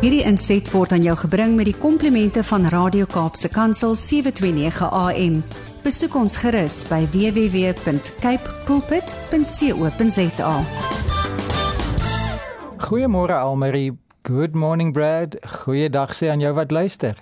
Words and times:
Hierdie 0.00 0.22
inset 0.24 0.64
word 0.72 0.94
aan 0.96 1.02
jou 1.04 1.12
gebring 1.26 1.58
met 1.58 1.66
die 1.68 1.76
komplimente 1.76 2.40
van 2.48 2.62
Radio 2.72 3.04
Kaapse 3.04 3.50
Kansel 3.52 3.92
729 3.92 4.86
AM. 4.96 5.34
Besoek 5.84 6.14
ons 6.16 6.38
gerus 6.40 6.78
by 6.88 7.02
www.cape 7.12 8.54
pulpit.co.za. 8.64 10.54
Goeiemôre 12.86 13.36
Almarie. 13.36 13.92
Good 14.24 14.56
morning 14.56 14.96
Brad. 14.96 15.36
Goeiedag 15.66 16.16
sê 16.16 16.32
aan 16.32 16.40
jou 16.40 16.54
wat 16.56 16.72
luister. 16.72 17.20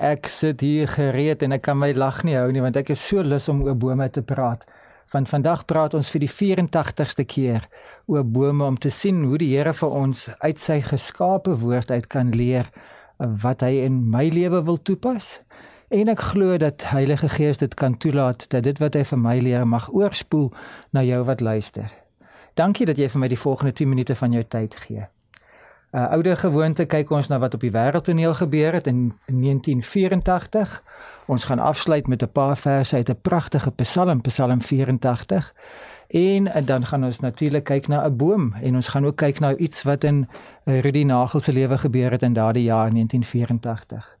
Ek 0.00 0.32
sit 0.32 0.64
hier 0.64 0.88
gereed 0.88 1.44
en 1.44 1.52
ek 1.60 1.68
kan 1.68 1.76
my 1.76 1.92
lag 1.92 2.24
nie 2.24 2.40
hou 2.40 2.48
nie 2.56 2.64
want 2.64 2.80
ek 2.80 2.96
is 2.96 3.04
so 3.04 3.20
lus 3.20 3.52
om 3.52 3.60
oor 3.68 3.76
bome 3.76 4.08
te 4.08 4.24
praat. 4.24 4.64
Van 5.12 5.26
vandag 5.26 5.64
praat 5.68 5.92
ons 5.94 6.08
vir 6.08 6.22
die 6.24 6.30
84ste 6.32 7.26
keer 7.28 7.66
oor 8.08 8.24
bome 8.24 8.64
om 8.64 8.78
te 8.80 8.88
sien 8.88 9.18
hoe 9.28 9.36
die 9.42 9.50
Here 9.50 9.74
vir 9.76 9.92
ons 9.92 10.22
uit 10.40 10.60
sy 10.60 10.78
geskape 10.86 11.58
woord 11.60 11.90
uit 11.92 12.06
kan 12.14 12.30
leer 12.32 12.70
wat 13.18 13.60
hy 13.60 13.82
in 13.84 13.98
my 14.14 14.24
lewe 14.32 14.62
wil 14.64 14.80
toepas. 14.80 15.34
En 15.92 16.08
ek 16.08 16.24
glo 16.32 16.56
dat 16.56 16.88
Heilige 16.94 17.28
Gees 17.28 17.60
dit 17.60 17.76
kan 17.76 17.98
toelaat 18.00 18.46
dat 18.48 18.64
dit 18.64 18.80
wat 18.80 18.96
hy 18.96 19.04
vir 19.10 19.20
my 19.20 19.36
leer 19.44 19.68
mag 19.68 19.90
oorspoel 19.92 20.48
na 20.96 21.04
jou 21.04 21.20
wat 21.28 21.44
luister. 21.44 21.92
Dankie 22.56 22.88
dat 22.88 22.96
jy 22.96 23.12
vir 23.12 23.20
my 23.20 23.28
die 23.28 23.42
volgende 23.44 23.76
10 23.76 23.92
minute 23.92 24.16
van 24.16 24.32
jou 24.32 24.44
tyd 24.48 24.80
gee. 24.86 25.04
'n 25.92 25.98
uh, 25.98 26.10
Oude 26.10 26.36
gewoonte 26.36 26.84
kyk 26.84 27.10
ons 27.10 27.28
na 27.28 27.38
wat 27.38 27.54
op 27.54 27.60
die 27.60 27.70
wêreldtoneel 27.70 28.34
gebeur 28.34 28.72
het 28.72 28.86
in 28.86 29.12
1984. 29.26 30.82
Ons 31.26 31.44
gaan 31.44 31.58
afsluit 31.58 32.06
met 32.06 32.22
'n 32.22 32.32
paar 32.32 32.56
verse 32.56 32.96
uit 32.96 33.10
'n 33.10 33.20
pragtige 33.22 33.70
Psalm, 33.70 34.20
Psalm 34.20 34.62
84. 34.62 35.54
En, 36.08 36.52
en 36.52 36.64
dan 36.64 36.86
gaan 36.86 37.04
ons 37.04 37.20
natuurlik 37.20 37.64
kyk 37.64 37.88
na 37.88 38.06
'n 38.06 38.16
boom 38.16 38.54
en 38.62 38.74
ons 38.74 38.88
gaan 38.88 39.06
ook 39.06 39.16
kyk 39.16 39.40
na 39.40 39.56
iets 39.56 39.82
wat 39.82 40.04
in 40.04 40.28
Rudy 40.64 41.02
Nagel 41.02 41.40
se 41.40 41.52
lewe 41.52 41.78
gebeur 41.78 42.10
het 42.10 42.22
in 42.22 42.32
daardie 42.32 42.64
jaar 42.64 42.90
1984. 42.90 44.16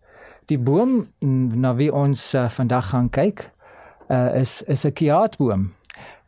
Die 0.46 0.58
boom 0.58 1.06
na 1.60 1.74
wie 1.74 1.92
ons 1.92 2.34
uh, 2.34 2.48
vandag 2.48 2.88
gaan 2.88 3.10
kyk, 3.10 3.50
uh, 4.08 4.34
is 4.34 4.62
is 4.62 4.84
'n 4.84 4.92
kiaatboom. 4.92 5.72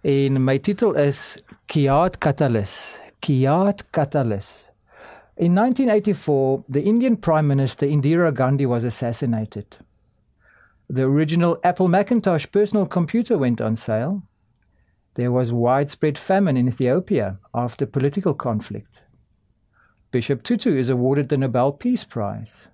En 0.00 0.44
my 0.44 0.58
titel 0.58 0.92
is 0.92 1.42
Kiat 1.66 2.18
Catalyst. 2.18 3.00
Kiat 3.18 3.90
Catalyst. 3.90 4.73
In 5.36 5.52
1984, 5.52 6.64
the 6.68 6.82
Indian 6.84 7.16
Prime 7.16 7.48
Minister 7.48 7.86
Indira 7.86 8.32
Gandhi 8.32 8.66
was 8.66 8.84
assassinated. 8.84 9.76
The 10.88 11.02
original 11.02 11.58
Apple 11.64 11.88
Macintosh 11.88 12.46
personal 12.52 12.86
computer 12.86 13.36
went 13.36 13.60
on 13.60 13.74
sale. 13.74 14.22
There 15.14 15.32
was 15.32 15.52
widespread 15.52 16.18
famine 16.18 16.56
in 16.56 16.68
Ethiopia 16.68 17.40
after 17.52 17.84
political 17.84 18.32
conflict. 18.32 19.00
Bishop 20.12 20.44
Tutu 20.44 20.76
is 20.76 20.88
awarded 20.88 21.28
the 21.28 21.36
Nobel 21.36 21.72
Peace 21.72 22.04
Prize. 22.04 22.68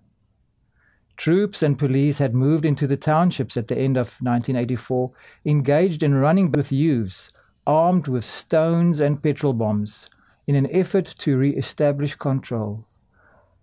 Troops 1.16 1.62
and 1.62 1.78
police 1.78 2.18
had 2.18 2.34
moved 2.34 2.66
into 2.66 2.86
the 2.86 2.96
townships 2.96 3.56
at 3.56 3.68
the 3.68 3.78
end 3.78 3.96
of 3.96 4.08
1984, 4.20 5.10
engaged 5.46 6.02
in 6.02 6.14
running 6.14 6.52
with 6.52 6.70
youths 6.70 7.30
armed 7.66 8.06
with 8.06 8.24
stones 8.24 9.00
and 9.00 9.22
petrol 9.22 9.54
bombs 9.54 10.10
in 10.50 10.56
an 10.56 10.70
effort 10.70 11.14
to 11.18 11.36
re 11.38 11.50
establish 11.56 12.16
control. 12.16 12.84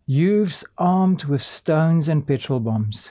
Youths 0.06 0.64
armed 0.78 1.26
with 1.26 1.42
stones 1.42 2.08
and 2.08 2.26
petrol 2.26 2.62
bombs. 2.62 3.10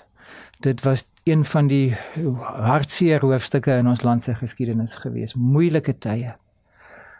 Dit 0.60 0.80
was 0.82 1.04
een 1.24 1.44
van 1.44 1.66
die 1.66 1.96
hartseer 2.40 3.20
hoofstukke 3.20 3.76
in 3.76 3.86
ons 3.86 4.02
land 4.02 4.22
se 4.22 4.34
geskiedenis 4.34 4.94
gewees. 4.94 5.34
Moeilike 5.34 5.98
tye. 5.98 6.32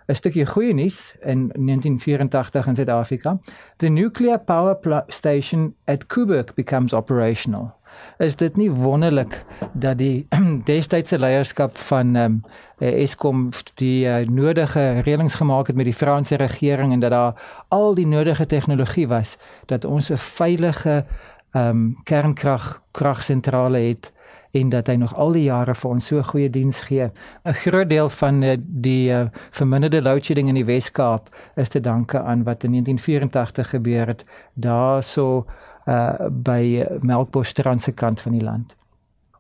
'n 0.09 0.15
Stukkie 0.15 0.47
goeie 0.47 0.73
nuus 0.75 1.13
in 1.21 1.51
1984 1.53 2.67
in 2.67 2.75
Suid-Afrika. 2.75 3.39
The 3.77 3.89
nuclear 3.89 4.39
power 4.39 5.05
station 5.09 5.75
at 5.85 6.07
Kuburg 6.07 6.55
becomes 6.55 6.93
operational. 6.93 7.75
Is 8.19 8.37
dit 8.37 8.57
nie 8.57 8.71
wonderlik 8.71 9.45
dat 9.73 9.99
die 9.99 10.27
destydse 10.71 11.19
leierskap 11.19 11.79
van 11.79 12.17
um, 12.17 12.43
Eskom 12.79 13.51
die 13.81 14.05
uh, 14.05 14.27
nodige 14.29 15.01
reëlings 15.01 15.35
gemaak 15.35 15.67
het 15.67 15.77
met 15.77 15.89
die 15.89 15.97
Franse 15.97 16.37
regering 16.37 16.93
en 16.93 17.01
dat 17.01 17.11
daar 17.11 17.65
al 17.69 17.95
die 17.95 18.07
nodige 18.07 18.47
tegnologie 18.47 19.09
was 19.09 19.37
dat 19.67 19.85
ons 19.85 20.11
'n 20.11 20.19
veilige 20.19 21.05
um, 21.53 21.97
kernkrag 22.05 22.83
kragsentrale 22.91 23.79
het 23.79 24.13
en 24.51 24.69
dat 24.69 24.87
hy 24.87 24.95
nog 24.95 25.15
al 25.15 25.33
die 25.33 25.47
jare 25.47 25.75
vir 25.75 25.91
ons 25.91 26.07
so 26.07 26.23
goeie 26.23 26.51
diens 26.51 26.81
gee. 26.89 27.09
'n 27.45 27.55
Groot 27.55 27.89
deel 27.89 28.09
van 28.09 28.43
uh, 28.43 28.57
die 28.59 29.11
uh, 29.11 29.27
verminderde 29.51 30.03
load 30.03 30.25
shedding 30.25 30.49
in 30.49 30.55
die 30.55 30.65
Wes-Kaap 30.65 31.29
is 31.57 31.69
te 31.69 31.81
danke 31.81 32.21
aan 32.21 32.45
wat 32.45 32.65
in 32.65 32.71
1984 32.71 33.71
gebeur 33.71 34.07
het 34.07 34.25
daarso 34.55 35.47
uh, 35.87 36.29
by 36.31 36.85
Melkbosstrand 37.01 37.83
se 37.83 37.93
kant 37.93 38.21
van 38.21 38.33
die 38.33 38.43
land. 38.43 38.75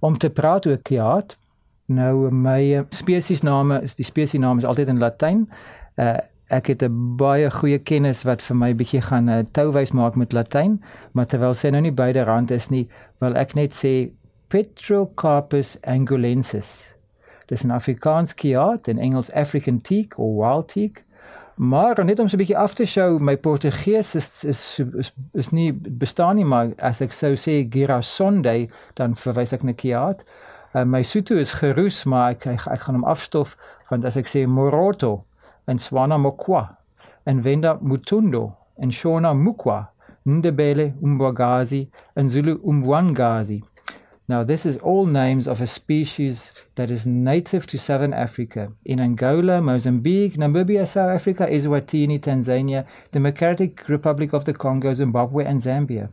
Om 0.01 0.19
te 0.19 0.31
praat 0.31 0.67
oor 0.67 0.79
kiaat, 0.83 1.35
nou 1.87 2.31
my 2.31 2.85
spesiesname 2.91 3.81
is 3.83 3.95
die 3.95 4.07
spesiesnaam 4.07 4.59
is 4.59 4.65
altyd 4.65 4.89
in 4.89 4.99
Latyn. 5.03 5.47
Uh, 5.97 6.17
ek 6.49 6.67
het 6.67 6.83
'n 6.83 7.17
baie 7.17 7.51
goeie 7.51 7.79
kennis 7.79 8.23
wat 8.23 8.43
vir 8.43 8.57
my 8.57 8.75
bietjie 8.75 9.03
gaan 9.03 9.29
uh, 9.29 9.43
touwys 9.53 9.93
maak 9.93 10.15
met 10.17 10.33
Latyn, 10.33 10.83
maar 11.15 11.27
terwyl 11.27 11.55
sy 11.55 11.71
nou 11.71 11.81
nie 11.81 11.93
beide 11.93 12.23
rand 12.25 12.51
is 12.51 12.71
nie, 12.71 12.89
wil 13.19 13.35
ek 13.37 13.55
net 13.55 13.75
sê 13.75 14.11
Petrocarpus 14.49 15.77
angolensis. 15.83 16.95
Dis 17.47 17.65
'n 17.65 17.71
Afrikaans 17.71 18.35
kiaat 18.35 18.89
en 18.89 18.99
Engels 18.99 19.33
African 19.33 19.81
teak 19.81 20.19
of 20.19 20.37
wild 20.37 20.69
teak. 20.69 21.05
Maar 21.57 22.05
net 22.05 22.19
om 22.19 22.29
so 22.29 22.37
'n 22.37 22.39
bietjie 22.39 22.59
af 22.59 22.75
te 22.75 22.85
show, 22.85 23.19
my 23.19 23.37
Portugees 23.37 24.15
is 24.15 24.45
is 24.45 24.81
is, 24.99 25.13
is 25.33 25.51
nie 25.51 25.73
bestaan 25.73 26.37
nie, 26.37 26.45
maar 26.45 26.73
as 26.79 27.01
ek 27.01 27.13
sou 27.13 27.33
sê 27.37 27.67
Girasonde, 27.71 28.69
dan 28.95 29.15
verwys 29.15 29.53
ek 29.53 29.63
na 29.63 29.73
kiaat. 29.73 30.25
Uh, 30.75 30.85
my 30.85 31.03
Sotho 31.03 31.37
is 31.37 31.53
geroes, 31.53 32.05
maar 32.05 32.31
ek, 32.31 32.47
ek 32.47 32.67
ek 32.67 32.81
gaan 32.81 32.95
hom 32.95 33.05
afstof 33.05 33.57
want 33.91 34.05
as 34.05 34.17
ek 34.17 34.29
sê 34.29 34.47
Moroto, 34.47 35.25
en 35.67 35.79
Swana 35.79 36.19
Mokwa 36.19 36.77
en 37.27 37.43
Venda 37.43 37.79
Mutundo 37.81 38.57
en 38.79 38.93
Shona 38.93 39.35
Mukwa, 39.35 39.89
Ndebele 40.27 40.95
Umbwagazi 41.03 41.89
and 42.17 42.31
Zulu 42.31 42.59
Umbwangazi. 42.63 43.63
Now, 44.29 44.43
this 44.43 44.67
is 44.67 44.77
all 44.79 45.07
names 45.07 45.47
of 45.47 45.61
a 45.61 45.69
species 45.69 46.53
that 46.75 46.91
is 46.91 47.07
native 47.07 47.65
to 47.69 47.79
southern 47.79 48.13
Africa. 48.13 48.73
In 48.85 48.99
Angola, 48.99 49.61
Mozambique, 49.61 50.37
Namibia, 50.37 50.89
South 50.89 51.11
Africa, 51.11 51.47
Eswatini, 51.47 52.19
Tanzania, 52.21 52.85
Democratic 53.13 53.89
Republic 53.89 54.33
of 54.33 54.45
the 54.45 54.53
Congo, 54.53 54.93
Zimbabwe, 54.93 55.45
and 55.45 55.63
Zambia. 55.63 56.13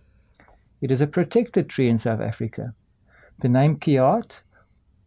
It 0.80 0.92
is 0.92 1.02
a 1.02 1.08
protected 1.08 1.70
tree 1.70 1.90
in 1.90 1.98
South 1.98 2.22
Africa. 2.22 2.76
The 3.40 3.50
name 3.50 3.78
Kiat, 3.78 4.42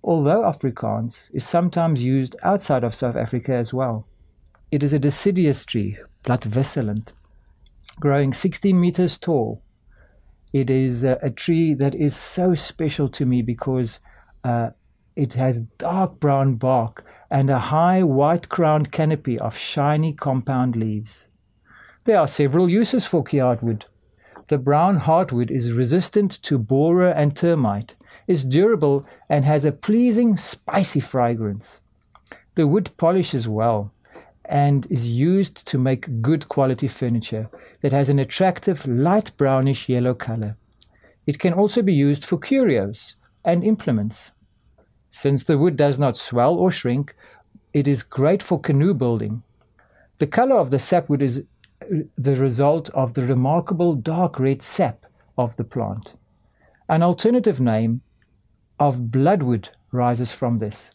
although 0.02 0.42
Afrikaans, 0.42 1.30
is 1.32 1.46
sometimes 1.46 2.02
used 2.02 2.34
outside 2.42 2.82
of 2.82 2.94
South 2.94 3.14
Africa 3.14 3.52
as 3.52 3.72
well. 3.72 4.04
It 4.72 4.82
is 4.82 4.92
a 4.92 4.98
deciduous 4.98 5.64
tree, 5.64 5.96
bladvisselend, 6.24 7.12
growing 8.00 8.32
16 8.32 8.80
meters 8.80 9.16
tall. 9.16 9.62
It 10.56 10.70
is 10.70 11.04
a, 11.04 11.18
a, 11.20 11.28
tree 11.28 11.74
that 11.74 11.94
is 11.94 12.16
so 12.16 12.54
special 12.54 13.10
to 13.10 13.26
me 13.26 13.42
because 13.42 14.00
uh, 14.42 14.70
it 15.14 15.34
has 15.34 15.60
dark 15.76 16.18
brown 16.18 16.54
bark 16.54 17.04
and 17.30 17.50
a 17.50 17.58
high 17.58 18.02
white 18.02 18.48
crowned 18.48 18.90
canopy 18.90 19.38
of 19.38 19.54
shiny 19.54 20.14
compound 20.14 20.74
leaves. 20.74 21.28
There 22.04 22.18
are 22.18 22.26
several 22.26 22.70
uses 22.70 23.04
for 23.04 23.22
kiatwood. 23.22 23.82
The 24.48 24.56
brown 24.56 25.00
heartwood 25.00 25.50
is 25.50 25.72
resistant 25.72 26.40
to 26.44 26.56
borer 26.56 27.10
and 27.10 27.36
termite, 27.36 27.94
is 28.26 28.42
durable, 28.42 29.04
and 29.28 29.44
has 29.44 29.66
a 29.66 29.72
pleasing, 29.72 30.38
spicy 30.38 31.00
fragrance. 31.00 31.80
The 32.54 32.66
wood 32.66 32.92
polishes 32.96 33.46
well 33.46 33.92
and 34.48 34.86
is 34.90 35.08
used 35.08 35.66
to 35.66 35.78
make 35.78 36.22
good 36.22 36.48
quality 36.48 36.88
furniture 36.88 37.48
that 37.80 37.92
has 37.92 38.08
an 38.08 38.18
attractive 38.18 38.86
light 38.86 39.30
brownish 39.36 39.88
yellow 39.88 40.14
color. 40.14 40.56
It 41.26 41.38
can 41.38 41.52
also 41.52 41.82
be 41.82 41.92
used 41.92 42.24
for 42.24 42.38
curios 42.38 43.16
and 43.44 43.64
implements. 43.64 44.30
Since 45.10 45.44
the 45.44 45.58
wood 45.58 45.76
does 45.76 45.98
not 45.98 46.16
swell 46.16 46.54
or 46.54 46.70
shrink, 46.70 47.14
it 47.72 47.88
is 47.88 48.02
great 48.02 48.42
for 48.42 48.60
canoe 48.60 48.94
building. 48.94 49.42
The 50.18 50.26
color 50.26 50.56
of 50.56 50.70
the 50.70 50.78
sapwood 50.78 51.22
is 51.22 51.42
uh, 51.82 51.84
the 52.16 52.36
result 52.36 52.88
of 52.90 53.14
the 53.14 53.26
remarkable 53.26 53.94
dark 53.94 54.38
red 54.38 54.62
sap 54.62 55.04
of 55.36 55.56
the 55.56 55.64
plant. 55.64 56.14
An 56.88 57.02
alternative 57.02 57.60
name 57.60 58.00
of 58.78 59.10
bloodwood 59.10 59.68
rises 59.92 60.32
from 60.32 60.58
this. 60.58 60.92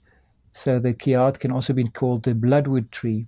So 0.54 0.80
the 0.80 0.94
kiat 0.94 1.40
can 1.40 1.52
also 1.52 1.74
be 1.74 1.88
called 1.88 2.24
the 2.24 2.34
bloodwood 2.34 2.92
tree. 2.92 3.28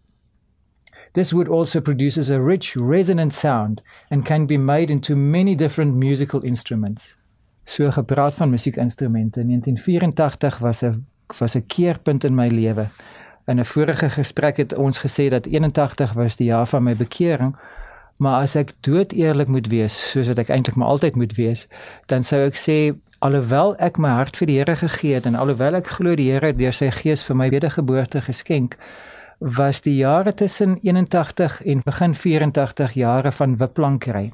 This 1.13 1.31
wood 1.31 1.47
also 1.47 1.79
produces 1.81 2.29
a 2.29 2.41
rich, 2.41 2.75
resonant 2.75 3.33
sound 3.33 3.81
and 4.09 4.25
can 4.25 4.45
be 4.45 4.57
made 4.57 4.89
into 4.89 5.15
many 5.15 5.55
different 5.55 5.95
musical 5.95 6.41
instruments. 6.43 7.15
So 7.63 7.91
gepraat 7.91 8.35
van 8.35 8.49
musiekinstrumente. 8.49 9.39
In 9.39 9.47
1984 9.47 10.59
was 10.59 10.81
'n 10.81 11.05
was 11.39 11.55
'n 11.55 11.65
keerpunt 11.67 12.23
in 12.23 12.35
my 12.35 12.47
lewe. 12.47 12.85
In 13.45 13.59
'n 13.59 13.65
vorige 13.65 14.09
gesprek 14.09 14.57
het 14.57 14.73
ons 14.75 14.99
gesê 14.99 15.29
dat 15.29 15.45
81 15.45 16.13
was 16.13 16.35
die 16.35 16.47
jaar 16.47 16.67
van 16.67 16.83
my 16.83 16.95
bekering, 16.95 17.55
Maar 18.17 18.41
as 18.41 18.53
ek 18.55 18.75
dood 18.85 19.11
eerlik 19.11 19.47
moet 19.49 19.67
wees, 19.67 19.95
soos 20.11 20.27
wat 20.29 20.37
ek 20.43 20.51
eintlik 20.53 20.77
maar 20.77 20.93
altyd 20.93 21.15
moet 21.17 21.33
wees, 21.33 21.65
dan 22.11 22.23
sou 22.23 22.43
ek 22.45 22.59
sê 22.59 22.75
alhoewel 23.25 23.73
ek 23.81 23.97
my 23.97 24.11
hart 24.13 24.37
vir 24.37 24.49
die 24.49 24.57
Here 24.59 24.75
gegee 24.77 25.17
het 25.17 25.25
en 25.25 25.35
alhoewel 25.39 25.79
ek 25.79 25.89
glo 25.97 26.13
die 26.19 26.29
Here 26.29 26.53
deur 26.53 26.75
sy 26.77 26.91
gees 26.93 27.25
vir 27.25 27.39
my 27.39 27.49
wedergeboorte 27.49 28.21
geskenk, 28.21 28.77
was 29.43 29.81
die 29.81 29.95
jare 29.95 30.33
tussen 30.33 30.77
81 30.81 31.63
en 31.63 31.81
begin 31.83 32.15
84 32.15 32.93
jare 32.93 33.31
van 33.31 33.57
wipplankery 33.57 34.31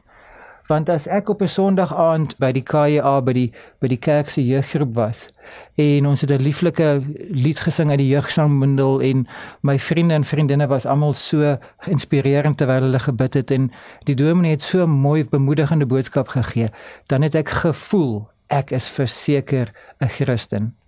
want 0.69 0.89
as 0.89 1.07
ek 1.07 1.29
op 1.29 1.41
'n 1.41 1.47
Sondag 1.47 1.95
aand 1.95 2.37
by 2.37 2.51
die 2.51 2.61
KJA 2.61 3.21
by 3.21 3.33
die 3.33 3.51
by 3.81 3.87
die 3.87 3.97
kerk 3.97 4.29
se 4.29 4.45
jeuggroep 4.45 4.93
was 4.93 5.29
en 5.75 6.05
ons 6.05 6.21
het 6.21 6.31
'n 6.31 6.41
lieflike 6.41 7.01
lied 7.29 7.59
gesing 7.59 7.89
uit 7.89 7.97
die 7.97 8.13
jeugsangmindel 8.13 9.01
en 9.01 9.27
my 9.61 9.79
vriende 9.79 10.13
en 10.13 10.23
vriendinne 10.23 10.67
was 10.67 10.85
almal 10.85 11.13
so 11.13 11.57
geïnspireerend 11.77 12.57
terwyl 12.57 12.81
hulle 12.81 12.99
gebid 12.99 13.33
het 13.33 13.51
en 13.51 13.71
die 14.05 14.15
dominee 14.15 14.51
het 14.51 14.61
so 14.61 14.87
mooi 14.87 15.25
bemoedigende 15.25 15.85
boodskap 15.85 16.27
gegee 16.27 16.69
dan 17.07 17.21
het 17.21 17.35
ek 17.35 17.49
gevoel 17.49 18.27
ek 18.47 18.71
is 18.71 18.87
verseker 18.87 19.73
'n 19.99 20.07
Christen 20.07 20.78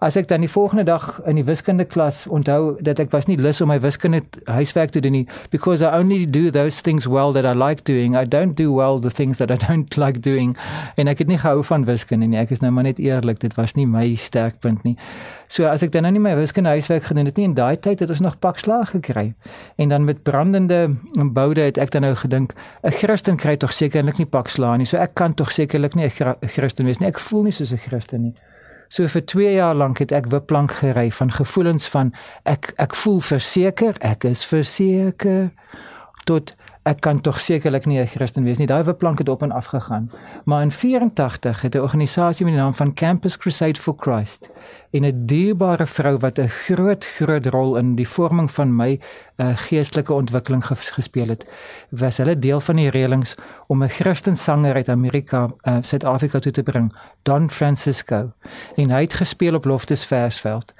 as 0.00 0.16
ek 0.16 0.28
dan 0.28 0.40
die 0.40 0.48
volgende 0.48 0.84
dag 0.88 1.20
in 1.28 1.36
die 1.36 1.44
wiskunde 1.44 1.84
klas 1.84 2.22
onthou 2.26 2.78
dat 2.80 2.98
ek 3.02 3.10
was 3.12 3.26
nie 3.28 3.36
lus 3.36 3.60
om 3.60 3.68
my 3.68 3.76
wiskunde 3.84 4.22
huiswerk 4.48 4.94
te 4.94 5.00
doen 5.04 5.12
nie 5.12 5.26
because 5.52 5.84
I 5.84 5.92
only 5.98 6.24
do 6.24 6.48
those 6.50 6.80
things 6.80 7.06
well 7.06 7.34
that 7.36 7.44
I 7.44 7.52
like 7.52 7.84
doing. 7.84 8.16
I 8.16 8.24
don't 8.24 8.56
do 8.56 8.72
well 8.72 9.00
the 9.00 9.10
things 9.10 9.38
that 9.38 9.50
I 9.52 9.58
don't 9.60 9.96
like 10.02 10.22
doing. 10.24 10.56
En 10.96 11.08
ek 11.12 11.20
het 11.20 11.28
nie 11.28 11.38
gehou 11.38 11.60
van 11.68 11.84
wiskunde 11.84 12.30
nie. 12.30 12.40
Ek 12.40 12.54
is 12.56 12.64
nou 12.64 12.72
maar 12.72 12.88
net 12.88 12.98
eerlik 12.98 13.42
dit 13.44 13.54
was 13.60 13.76
nie 13.76 13.84
my 13.86 14.14
sterkpunt 14.16 14.88
nie. 14.88 14.96
So 15.52 15.68
as 15.68 15.84
ek 15.84 15.92
dan 15.92 16.08
nou 16.08 16.14
nie 16.16 16.24
my 16.30 16.32
wiskunde 16.38 16.72
huiswerk 16.72 17.10
gedoen 17.10 17.28
het 17.28 17.36
nie 17.36 17.50
in 17.50 17.56
daai 17.58 17.76
tyd 17.76 18.00
het 18.00 18.08
ons 18.10 18.24
nog 18.24 18.38
pak 18.40 18.62
slaag 18.62 18.94
gekry. 18.96 19.34
En 19.76 19.92
dan 19.92 20.08
met 20.08 20.22
brandende 20.24 20.86
boude 21.36 21.68
het 21.68 21.76
ek 21.76 21.92
dan 21.92 22.08
nou 22.08 22.14
gedink 22.16 22.54
'n 22.84 22.96
Christen 22.96 23.36
kry 23.36 23.56
tog 23.56 23.72
sekerlik 23.76 24.16
nie 24.16 24.26
pak 24.26 24.48
slaag 24.48 24.78
nie. 24.78 24.88
So 24.88 24.96
ek 24.96 25.14
kan 25.14 25.34
tog 25.34 25.52
sekerlik 25.52 25.94
nie 25.94 26.08
'n 26.08 26.36
Christen 26.48 26.86
wees 26.86 27.00
nie. 27.00 27.08
Ek 27.08 27.18
voel 27.18 27.42
nie 27.42 27.52
soos 27.52 27.72
'n 27.72 27.76
Christen 27.76 28.22
nie 28.22 28.34
So 28.90 29.06
vir 29.06 29.22
2 29.26 29.52
jaar 29.54 29.74
lank 29.78 30.00
het 30.02 30.10
ek 30.12 30.26
wipplank 30.32 30.72
gery 30.80 31.12
van 31.14 31.30
gevoelens 31.30 31.86
van 31.88 32.10
ek 32.42 32.72
ek 32.82 32.96
voel 32.98 33.20
verseker, 33.22 33.94
ek 34.02 34.26
is 34.26 34.42
verseker 34.42 35.52
tot 36.26 36.56
ek 36.82 37.00
kan 37.00 37.20
tog 37.20 37.40
sekerlik 37.40 37.86
nie 37.86 38.00
'n 38.00 38.06
Christen 38.06 38.44
wees 38.44 38.58
nie. 38.58 38.66
Daai 38.66 38.82
wipplank 38.84 39.18
het 39.18 39.28
op 39.28 39.42
en 39.42 39.52
af 39.52 39.66
gegaan. 39.66 40.10
Maar 40.44 40.62
in 40.62 40.72
84 40.72 41.62
het 41.62 41.74
'n 41.74 41.78
organisasie 41.78 42.44
met 42.44 42.54
die 42.54 42.62
naam 42.62 42.74
van 42.74 42.94
Campus 42.94 43.36
Crusade 43.36 43.80
for 43.80 43.94
Christ 43.96 44.50
en 44.90 45.04
'n 45.04 45.26
dierbare 45.26 45.86
vrou 45.86 46.18
wat 46.18 46.38
'n 46.38 46.48
groot 46.48 47.04
groot 47.04 47.46
rol 47.46 47.76
in 47.76 47.94
die 47.94 48.08
vorming 48.08 48.50
van 48.50 48.76
my 48.76 49.00
uh, 49.36 49.56
geestelike 49.56 50.12
ontwikkeling 50.12 50.64
gespeel 50.66 51.28
het, 51.28 51.46
was 51.88 52.16
hulle 52.16 52.38
deel 52.38 52.60
van 52.60 52.76
die 52.76 52.90
reëlings 52.90 53.34
om 53.66 53.82
'n 53.82 53.88
Christen 53.88 54.36
sanger 54.36 54.74
uit 54.74 54.88
Amerika, 54.88 55.48
uh, 55.62 55.76
Suid-Afrika 55.80 56.38
toe 56.38 56.52
te 56.52 56.62
bring, 56.62 56.96
Don 57.22 57.50
Francisco. 57.50 58.32
En 58.76 58.90
hy 58.90 59.00
het 59.00 59.14
gespeel 59.14 59.54
op 59.54 59.64
Loftus 59.64 60.04
Versveld. 60.04 60.72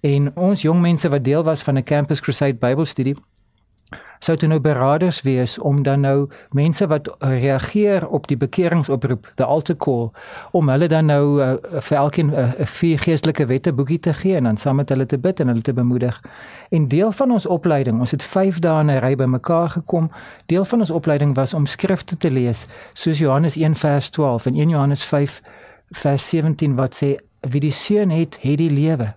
En 0.00 0.36
ons 0.36 0.62
jong 0.62 0.80
mense 0.80 1.08
wat 1.08 1.24
deel 1.24 1.44
was 1.44 1.62
van 1.62 1.78
'n 1.78 1.84
Campus 1.84 2.20
Crusade 2.20 2.54
Bybelstudie 2.54 3.16
sou 4.24 4.36
dit 4.40 4.48
nou 4.48 4.60
beraders 4.60 5.20
wees 5.22 5.58
om 5.58 5.82
dan 5.84 6.00
nou 6.04 6.28
mense 6.56 6.86
wat 6.88 7.10
reageer 7.20 8.06
op 8.08 8.28
die 8.30 8.38
bekeringsoproep, 8.40 9.28
the 9.36 9.44
altar 9.44 9.76
call, 9.76 10.10
om 10.56 10.68
hulle 10.72 10.88
dan 10.88 11.10
nou 11.12 11.24
uh, 11.42 11.54
vir 11.80 11.98
elkeen 11.98 12.30
'n 12.30 12.34
uh, 12.34 12.66
vier 12.78 12.98
geestelike 12.98 13.46
wette 13.46 13.72
boekie 13.72 13.98
te 13.98 14.12
gee 14.12 14.36
en 14.36 14.44
dan 14.44 14.56
saam 14.56 14.76
met 14.76 14.88
hulle 14.88 15.06
te 15.06 15.18
bid 15.18 15.40
en 15.40 15.48
hulle 15.48 15.62
te 15.62 15.72
bemoedig. 15.72 16.20
En 16.70 16.88
deel 16.88 17.12
van 17.12 17.30
ons 17.30 17.46
opleiding, 17.46 18.00
ons 18.00 18.10
het 18.10 18.22
5 18.22 18.58
dae 18.58 18.80
in 18.80 18.90
'n 18.90 19.00
ry 19.00 19.14
bymekaar 19.16 19.68
gekom. 19.70 20.10
Deel 20.46 20.64
van 20.64 20.78
ons 20.80 20.90
opleiding 20.90 21.34
was 21.34 21.54
om 21.54 21.66
skrifte 21.66 22.16
te 22.16 22.30
lees, 22.30 22.66
soos 22.92 23.18
Johannes 23.18 23.56
1 23.56 23.74
vers 23.74 24.10
12 24.10 24.46
en 24.46 24.54
1 24.54 24.68
Johannes 24.68 25.04
5 25.04 25.42
vers 25.90 26.28
17 26.28 26.74
wat 26.74 26.94
sê 27.02 27.16
wie 27.40 27.60
die 27.60 27.72
seun 27.72 28.10
het, 28.10 28.38
het 28.40 28.58
die 28.58 28.70
lewe. 28.70 29.14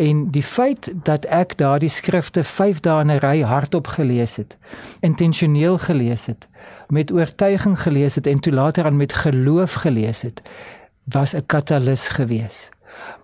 En 0.00 0.30
die 0.32 0.42
feit 0.42 0.92
dat 1.04 1.26
ek 1.28 1.58
daardie 1.60 1.90
skrifte 1.92 2.40
5 2.44 2.78
dae 2.80 3.02
in 3.04 3.10
'n 3.12 3.20
ry 3.20 3.42
hardop 3.44 3.86
gelees 3.86 4.36
het, 4.40 4.56
intentioneel 5.00 5.76
gelees 5.78 6.24
het, 6.26 6.48
met 6.88 7.12
oortuiging 7.12 7.76
gelees 7.80 8.14
het 8.14 8.26
en 8.26 8.40
toe 8.40 8.52
later 8.52 8.84
aan 8.84 8.96
met 8.96 9.12
geloof 9.12 9.72
gelees 9.72 10.22
het, 10.22 10.42
was 11.04 11.34
'n 11.36 11.44
katalis 11.46 12.08
gewees. 12.08 12.70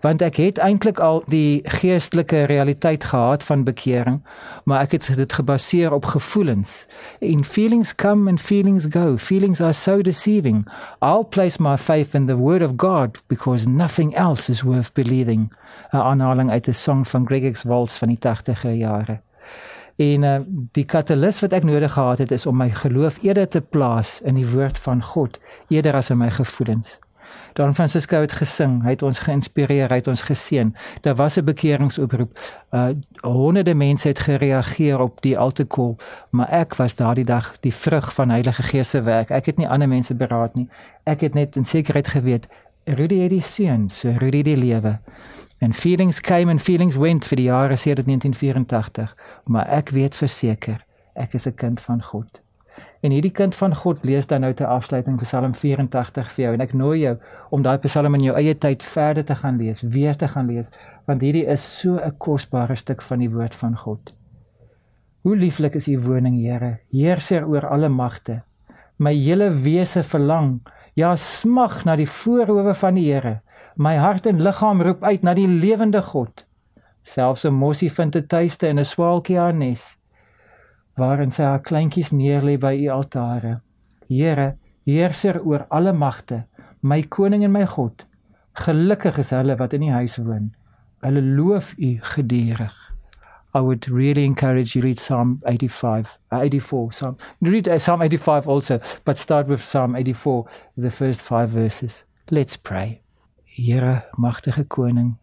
Want 0.01 0.21
ek 0.21 0.35
het 0.35 0.57
eintlik 0.57 0.99
al 0.99 1.23
die 1.27 1.61
geestelike 1.63 2.43
realiteit 2.43 3.03
gehad 3.03 3.43
van 3.43 3.63
bekering, 3.63 4.21
maar 4.63 4.81
ek 4.81 4.91
het 4.91 5.09
dit 5.15 5.33
gebaseer 5.33 5.93
op 5.93 6.05
gevoelens. 6.05 6.87
In 7.19 7.43
feelings 7.43 7.95
come 7.95 8.29
and 8.29 8.41
feelings 8.41 8.85
go. 8.89 9.17
Feelings 9.17 9.61
are 9.61 9.73
so 9.73 10.01
deceiving. 10.01 10.67
I'll 11.01 11.25
place 11.25 11.61
my 11.61 11.77
faith 11.77 12.15
in 12.15 12.25
the 12.25 12.37
word 12.37 12.61
of 12.61 12.71
God 12.77 13.21
because 13.27 13.69
nothing 13.69 14.15
else 14.15 14.51
is 14.51 14.61
worth 14.61 14.93
believing. 14.93 15.51
'n 15.91 15.97
aanhaling 15.97 16.49
uit 16.51 16.67
'n 16.67 16.73
song 16.73 17.07
van 17.07 17.25
Greg 17.25 17.51
X 17.51 17.63
Waltz 17.63 17.97
van 17.97 18.07
die 18.07 18.19
80er 18.19 18.69
jare. 18.69 19.19
En 19.95 20.23
uh, 20.23 20.39
die 20.71 20.85
katalis 20.85 21.39
wat 21.39 21.53
ek 21.57 21.63
nodig 21.63 21.93
gehad 21.93 22.17
het 22.17 22.31
is 22.31 22.45
om 22.45 22.57
my 22.57 22.69
geloof 22.69 23.17
eerder 23.21 23.47
te 23.47 23.61
plaas 23.61 24.21
in 24.21 24.37
die 24.37 24.49
woord 24.49 24.77
van 24.77 25.01
God 25.03 25.39
eerder 25.67 25.93
as 25.93 26.09
in 26.09 26.17
my 26.17 26.29
gevoelens. 26.31 26.99
Don 27.53 27.73
Francisco 27.73 28.21
het 28.21 28.31
gesing, 28.31 28.83
hy 28.83 28.89
het 28.89 29.01
ons 29.01 29.19
geïnspireer, 29.19 29.89
hy 29.89 29.95
het 29.95 30.07
ons 30.07 30.21
geseën. 30.21 30.75
Daar 31.01 31.15
was 31.15 31.37
'n 31.37 31.43
bekeringsoproep. 31.43 32.39
Uh 32.71 32.89
honderde 33.21 33.73
mense 33.73 34.07
het 34.07 34.19
gereageer 34.19 34.99
op 34.99 35.21
die 35.21 35.37
altekol, 35.37 35.97
maar 36.31 36.49
ek 36.49 36.75
was 36.75 36.95
daardie 36.95 37.25
dag 37.25 37.57
die 37.59 37.73
vrug 37.73 38.13
van 38.13 38.29
Heilige 38.29 38.63
Gees 38.63 38.89
se 38.89 39.01
werk. 39.01 39.29
Ek 39.29 39.45
het 39.45 39.57
nie 39.57 39.67
ander 39.67 39.87
mense 39.87 40.15
beraad 40.15 40.55
nie. 40.55 40.69
Ek 41.03 41.21
het 41.21 41.33
net 41.33 41.55
in 41.55 41.65
sekerheid 41.65 42.07
geweet 42.07 42.47
Rudy 42.87 43.17
het 43.19 43.33
die 43.33 43.41
seun, 43.41 43.89
so 43.89 44.13
Rudy 44.15 44.41
die 44.47 44.57
lewe. 44.57 44.99
En 45.59 45.73
feelings 45.73 46.21
came 46.21 46.51
and 46.51 46.61
feelings 46.61 46.95
went 46.95 47.25
vir 47.27 47.35
die 47.35 47.47
jare 47.49 47.75
sedert 47.75 48.07
1984, 48.07 49.15
maar 49.51 49.67
ek 49.67 49.89
weet 49.89 50.15
verseker, 50.15 50.85
ek 51.15 51.33
is 51.33 51.47
'n 51.47 51.55
kind 51.55 51.81
van 51.81 52.01
God. 52.03 52.39
En 53.05 53.13
hierdie 53.13 53.31
kind 53.31 53.55
van 53.55 53.75
God 53.77 54.03
lees 54.05 54.25
dan 54.27 54.41
nou 54.41 54.53
ter 54.57 54.69
afsluiting 54.73 55.19
Psalm 55.21 55.53
84 55.55 56.31
vir 56.33 56.43
jou 56.43 56.53
en 56.55 56.63
ek 56.65 56.73
nooi 56.73 56.99
jou 57.03 57.13
om 57.53 57.61
daai 57.65 57.77
Psalm 57.83 58.17
in 58.17 58.25
jou 58.25 58.35
eie 58.39 58.55
tyd 58.57 58.83
verder 58.83 59.25
te 59.25 59.37
gaan 59.37 59.59
lees, 59.61 59.83
weer 59.85 60.17
te 60.17 60.29
gaan 60.31 60.49
lees, 60.49 60.71
want 61.05 61.21
hierdie 61.21 61.45
is 61.45 61.61
so 61.61 61.99
'n 62.01 62.17
kosbare 62.17 62.75
stuk 62.75 63.01
van 63.01 63.19
die 63.19 63.29
woord 63.29 63.55
van 63.55 63.77
God. 63.77 64.13
Hoe 65.21 65.35
lieflik 65.35 65.75
is 65.75 65.87
u 65.87 65.99
woning, 65.99 66.41
Here, 66.41 66.79
heerser 66.91 67.47
oor 67.47 67.67
alle 67.67 67.89
magte. 67.89 68.41
My 68.97 69.13
hele 69.13 69.49
wese 69.49 70.03
verlang, 70.03 70.61
ja 70.95 71.15
smag 71.15 71.85
na 71.85 71.95
die 71.95 72.09
voorhoewe 72.09 72.73
van 72.73 72.95
die 72.95 73.13
Here. 73.13 73.41
My 73.75 73.95
hart 73.97 74.25
en 74.25 74.41
liggaam 74.41 74.81
roep 74.81 75.03
uit 75.03 75.23
na 75.23 75.33
die 75.33 75.47
lewende 75.47 76.01
God. 76.01 76.45
Selfs 77.03 77.45
'n 77.45 77.53
mossie 77.53 77.91
vind 77.91 78.15
'n 78.15 78.27
tuiste 78.27 78.67
in 78.67 78.79
'n 78.79 78.85
swaalkie 78.85 79.37
haar 79.37 79.53
nes 79.53 79.96
waarin 80.97 81.31
sy 81.31 81.45
haar 81.45 81.61
kleintjies 81.61 82.11
neerlê 82.11 82.57
by 82.61 82.73
u 82.85 82.89
altare. 82.93 83.59
Here, 84.09 84.55
heerser 84.87 85.39
oor 85.43 85.65
alle 85.69 85.93
magte, 85.93 86.43
my 86.81 87.03
koning 87.03 87.43
en 87.45 87.53
my 87.53 87.65
God. 87.65 88.05
Gelukkig 88.57 89.19
is 89.21 89.33
hulle 89.35 89.57
wat 89.59 89.75
in 89.77 89.85
die 89.85 89.93
huis 89.93 90.17
woon. 90.17 90.51
Hulle 91.05 91.21
loof 91.21 91.73
u 91.77 91.97
gedurig. 92.15 92.75
I 93.53 93.61
would 93.61 93.87
really 93.89 94.25
encourage 94.25 94.75
you 94.75 94.83
read 94.83 94.99
Psalm 94.99 95.41
85, 95.45 96.17
uh, 96.31 96.39
84, 96.39 96.91
Psalm. 96.91 97.17
Read 97.41 97.67
uh, 97.67 97.79
Psalm 97.79 98.01
85 98.01 98.47
also, 98.47 98.79
but 99.05 99.17
start 99.17 99.47
with 99.47 99.63
Psalm 99.63 99.95
84, 99.95 100.45
the 100.77 100.91
first 100.91 101.21
five 101.21 101.49
verses. 101.49 102.03
Let's 102.29 102.57
pray. 102.57 103.01
Here, 103.45 104.03
magtige 104.19 104.67
koning, 104.67 105.17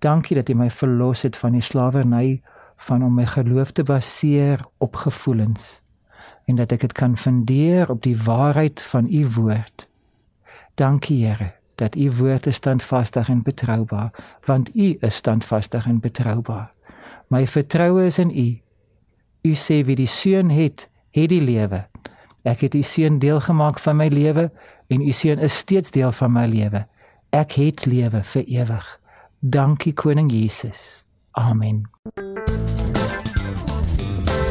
dankie 0.00 0.36
dat 0.36 0.48
U 0.48 0.54
my 0.54 0.70
verlos 0.70 1.22
het 1.22 1.36
van 1.36 1.52
die 1.52 1.62
slawerny 1.62 2.40
van 2.78 3.04
om 3.04 3.14
my 3.14 3.26
geloof 3.26 3.74
te 3.74 3.82
baseer 3.82 4.64
op 4.78 4.96
gevoelens 4.96 5.80
en 6.48 6.56
dat 6.56 6.72
ek 6.72 6.86
dit 6.86 6.92
kan 6.96 7.16
fundeer 7.16 7.90
op 7.92 8.02
die 8.02 8.16
waarheid 8.16 8.82
van 8.82 9.06
U 9.12 9.26
woord. 9.36 9.88
Dankie 10.74 11.26
Here 11.26 11.52
dat 11.78 11.96
U 11.96 12.10
woord 12.12 12.46
is 12.46 12.56
standvastig 12.58 13.28
en 13.28 13.42
betroubaar, 13.42 14.10
want 14.44 14.74
U 14.74 14.96
is 15.00 15.14
standvastig 15.14 15.86
en 15.86 16.00
betroubaar. 16.00 16.72
My 17.28 17.46
vertroue 17.46 18.06
is 18.06 18.18
in 18.18 18.30
U. 18.30 18.48
U 19.42 19.54
sê 19.54 19.84
wie 19.84 19.96
die 19.96 20.10
seun 20.10 20.50
het, 20.50 20.88
het 21.14 21.28
die 21.30 21.42
lewe. 21.42 21.84
Ek 22.42 22.64
het 22.66 22.74
U 22.74 22.82
seun 22.82 23.18
deel 23.22 23.40
gemaak 23.44 23.78
van 23.78 24.00
my 24.00 24.08
lewe 24.10 24.48
en 24.88 25.04
U 25.04 25.12
seun 25.12 25.38
is 25.38 25.60
steeds 25.62 25.94
deel 25.94 26.12
van 26.12 26.32
my 26.34 26.46
lewe. 26.50 26.86
Ek 27.30 27.58
het 27.60 27.86
lewe 27.86 28.24
vir 28.32 28.48
ewig. 28.48 28.88
Dankie 29.38 29.92
koning 29.92 30.32
Jesus. 30.32 31.04
Amen. 31.38 31.84